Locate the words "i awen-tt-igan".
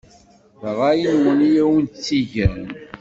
1.49-2.61